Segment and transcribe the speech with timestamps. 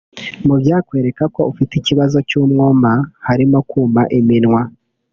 [0.45, 2.91] Mu byakwereka ko ufite ikibazo cy'umwuma
[3.27, 4.61] harimo; Kuma iminwa